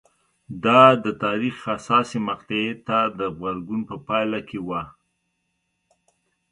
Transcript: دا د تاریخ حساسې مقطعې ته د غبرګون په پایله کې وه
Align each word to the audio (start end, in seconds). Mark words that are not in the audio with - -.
دا 0.65 0.83
د 1.03 1.05
تاریخ 1.23 1.55
حساسې 1.69 2.17
مقطعې 2.29 2.73
ته 2.87 2.99
د 3.19 3.21
غبرګون 3.35 3.81
په 3.89 3.95
پایله 4.07 4.39
کې 4.49 4.59
وه 4.67 4.81